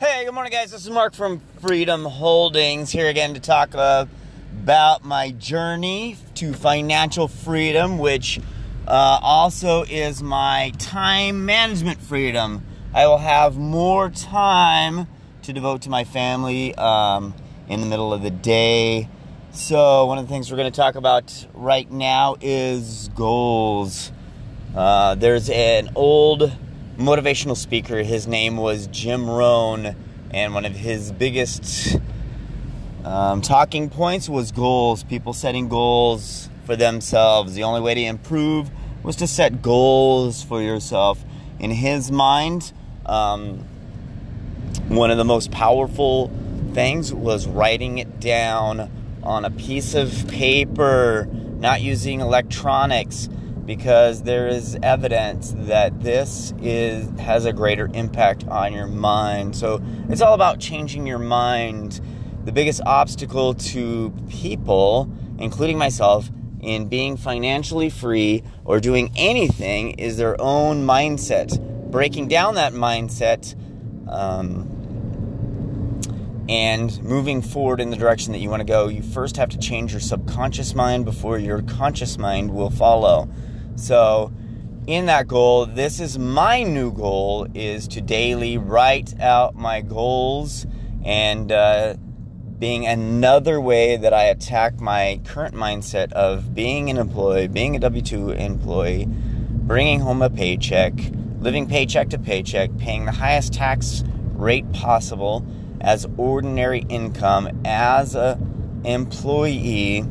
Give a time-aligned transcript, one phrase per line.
[0.00, 0.72] Hey, good morning, guys.
[0.72, 7.28] This is Mark from Freedom Holdings here again to talk about my journey to financial
[7.28, 8.40] freedom, which
[8.88, 12.66] uh, also is my time management freedom.
[12.92, 15.06] I will have more time
[15.42, 17.32] to devote to my family um,
[17.68, 19.08] in the middle of the day.
[19.52, 24.10] So, one of the things we're going to talk about right now is goals.
[24.74, 26.50] Uh, there's an old
[26.98, 28.02] motivational speaker.
[28.02, 29.96] His name was Jim Rohn,
[30.30, 31.96] and one of his biggest
[33.04, 35.02] um, talking points was goals.
[35.02, 37.54] People setting goals for themselves.
[37.54, 38.70] The only way to improve
[39.02, 41.24] was to set goals for yourself.
[41.58, 42.72] In his mind,
[43.06, 43.58] um,
[44.88, 46.30] one of the most powerful
[46.74, 48.90] things was writing it down
[49.22, 53.28] on a piece of paper, not using electronics
[53.66, 59.56] because there is evidence that this is has a greater impact on your mind.
[59.56, 62.00] So it's all about changing your mind.
[62.44, 70.16] The biggest obstacle to people, including myself, in being financially free or doing anything is
[70.16, 71.60] their own mindset.
[71.90, 73.54] Breaking down that mindset
[74.08, 74.70] um,
[76.48, 79.58] and moving forward in the direction that you want to go, you first have to
[79.58, 83.28] change your subconscious mind before your conscious mind will follow.
[83.76, 84.32] So,
[84.86, 90.66] in that goal, this is my new goal is to daily write out my goals
[91.04, 91.94] and uh,
[92.58, 97.78] being another way that I attack my current mindset of being an employee, being a
[97.78, 100.92] W 2 employee, bringing home a paycheck,
[101.40, 105.44] living paycheck to paycheck, paying the highest tax rate possible
[105.80, 108.38] as ordinary income as a
[108.84, 110.04] employee.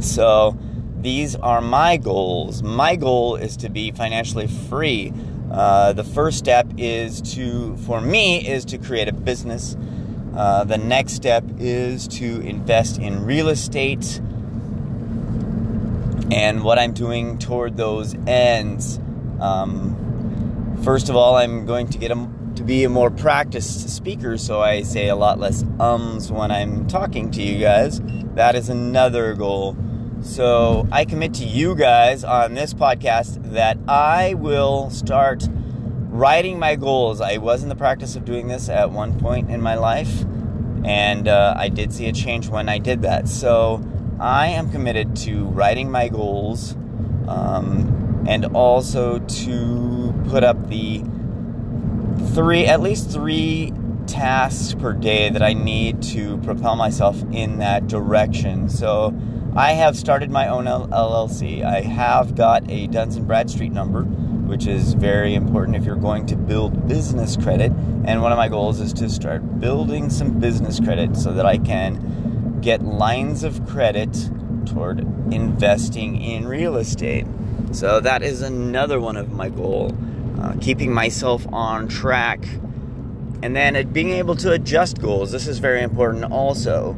[0.00, 0.56] So
[1.02, 2.62] these are my goals.
[2.62, 5.12] My goal is to be financially free.
[5.50, 9.76] Uh, the first step is to, for me, is to create a business.
[10.34, 14.20] Uh, the next step is to invest in real estate
[16.30, 18.98] and what I'm doing toward those ends.
[19.40, 24.36] Um, first of all, I'm going to get a to be a more practiced speaker,
[24.36, 28.00] so I say a lot less ums when I'm talking to you guys.
[28.34, 29.76] That is another goal.
[30.22, 35.48] So I commit to you guys on this podcast that I will start
[36.10, 37.20] writing my goals.
[37.20, 40.24] I was in the practice of doing this at one point in my life,
[40.84, 43.26] and uh, I did see a change when I did that.
[43.26, 43.82] So
[44.20, 46.74] I am committed to writing my goals
[47.26, 51.02] um, and also to put up the
[52.32, 53.72] three, at least three
[54.06, 58.68] tasks per day that I need to propel myself in that direction.
[58.68, 59.12] So
[59.54, 61.62] I have started my own LLC.
[61.62, 66.24] I have got a Duns and Bradstreet number, which is very important if you're going
[66.28, 67.70] to build business credit.
[68.06, 71.58] And one of my goals is to start building some business credit so that I
[71.58, 74.30] can get lines of credit
[74.64, 77.26] toward investing in real estate.
[77.72, 79.94] So that is another one of my goal,
[80.40, 82.42] uh, keeping myself on track,
[83.42, 85.30] and then being able to adjust goals.
[85.30, 86.96] This is very important also.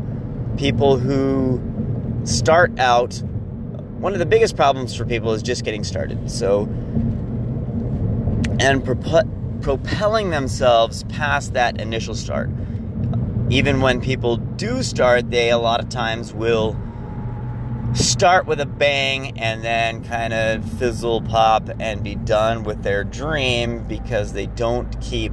[0.57, 1.74] People who
[2.25, 3.15] start out,
[3.99, 6.31] one of the biggest problems for people is just getting started.
[6.31, 6.63] So,
[8.61, 8.85] and
[9.63, 12.51] propelling themselves past that initial start.
[13.51, 16.77] Even when people do start, they a lot of times will
[17.95, 23.05] start with a bang and then kind of fizzle pop and be done with their
[23.05, 25.33] dream because they don't keep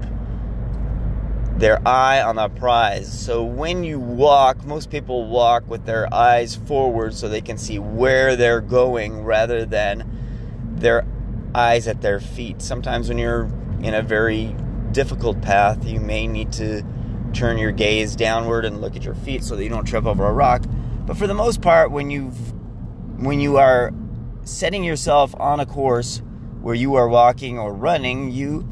[1.61, 3.07] their eye on the prize.
[3.07, 7.77] So when you walk, most people walk with their eyes forward so they can see
[7.79, 10.09] where they're going rather than
[10.75, 11.05] their
[11.53, 12.61] eyes at their feet.
[12.63, 13.43] Sometimes when you're
[13.81, 14.55] in a very
[14.91, 16.83] difficult path, you may need to
[17.33, 20.25] turn your gaze downward and look at your feet so that you don't trip over
[20.25, 20.63] a rock.
[21.05, 22.31] But for the most part, when you
[23.17, 23.93] when you are
[24.43, 26.23] setting yourself on a course
[26.61, 28.67] where you are walking or running, you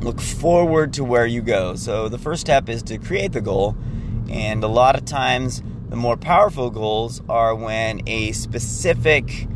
[0.00, 1.74] look forward to where you go.
[1.76, 3.76] So the first step is to create the goal,
[4.28, 9.48] and a lot of times the more powerful goals are when a specific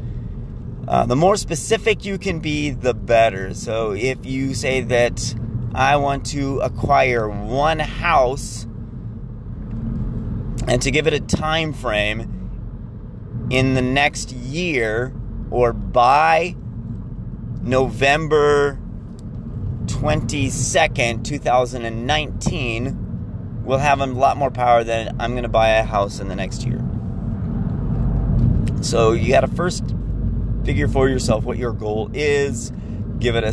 [0.88, 3.52] uh, the more specific you can be, the better.
[3.52, 5.34] So if you say that
[5.74, 8.66] I want to acquire one house
[10.66, 15.14] and to give it a time frame in the next year
[15.50, 16.56] or by
[17.60, 18.80] November
[19.98, 26.20] 22nd, 2019, will have a lot more power than I'm going to buy a house
[26.20, 26.80] in the next year.
[28.80, 29.82] So you got to first
[30.64, 32.70] figure for yourself what your goal is,
[33.18, 33.48] give it a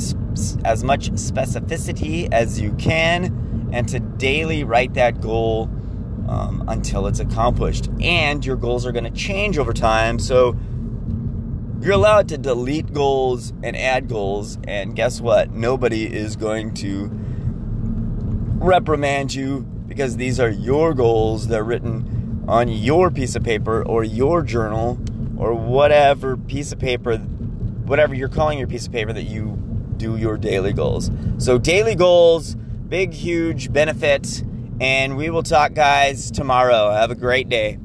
[0.64, 5.64] as much specificity as you can and to daily write that goal
[6.28, 7.90] um, until it's accomplished.
[8.00, 10.20] And your goals are going to change over time.
[10.20, 10.56] So
[11.82, 14.58] you're allowed to delete goals and add goals.
[14.68, 15.52] And guess what?
[15.52, 17.10] Nobody is going to
[18.60, 21.48] reprimand you because these are your goals.
[21.48, 25.00] They're written on your piece of paper or your journal
[25.38, 29.58] or whatever piece of paper, whatever you're calling your piece of paper that you
[29.98, 31.12] do your daily goals.
[31.38, 34.44] So, daily goals, big, huge benefit.
[34.80, 36.92] And we will talk, guys, tomorrow.
[36.92, 37.80] Have a great day.